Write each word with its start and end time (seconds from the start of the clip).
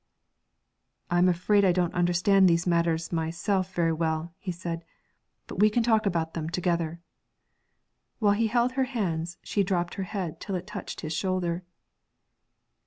'I'm 1.11 1.29
afraid 1.29 1.63
I 1.63 1.71
don't 1.71 1.93
understand 1.93 2.49
these 2.49 2.65
matters 2.65 3.11
myself 3.11 3.71
very 3.75 3.93
well,' 3.93 4.33
he 4.39 4.51
said; 4.51 4.83
'but 5.45 5.59
we 5.59 5.69
can 5.69 5.83
talk 5.83 6.07
about 6.07 6.33
them 6.33 6.49
together.' 6.49 6.99
While 8.17 8.33
he 8.33 8.47
held 8.47 8.71
her 8.71 8.85
hands, 8.85 9.37
she 9.43 9.61
drooped 9.63 9.93
her 9.93 10.01
head 10.09 10.39
till 10.41 10.55
it 10.55 10.65
touched 10.65 11.01
his 11.01 11.13
shoulder. 11.13 11.63